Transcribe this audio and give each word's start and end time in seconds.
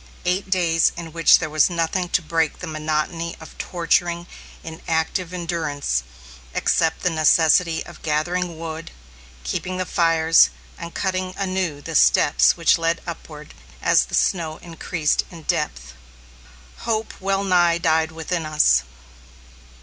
Eight 0.25 0.49
days, 0.49 0.91
in 0.97 1.13
which 1.13 1.37
there 1.37 1.47
was 1.51 1.69
nothing 1.69 2.09
to 2.09 2.23
break 2.23 2.57
the 2.57 2.65
monotony 2.65 3.35
of 3.39 3.55
torturing, 3.59 4.25
inactive 4.63 5.31
endurance, 5.31 6.01
except 6.55 7.03
the 7.03 7.11
necessity 7.11 7.85
of 7.85 8.01
gathering 8.01 8.57
wood, 8.57 8.89
keeping 9.43 9.77
the 9.77 9.85
fires, 9.85 10.49
and 10.75 10.95
cutting 10.95 11.35
anew 11.37 11.81
the 11.81 11.93
steps 11.93 12.57
which 12.57 12.79
led 12.79 12.99
upward, 13.05 13.53
as 13.79 14.05
the 14.05 14.15
snow 14.15 14.57
increased 14.63 15.23
in 15.29 15.43
depth. 15.43 15.93
Hope 16.77 17.13
well 17.19 17.43
nigh 17.43 17.77
died 17.77 18.11
within 18.11 18.43
us. 18.43 18.81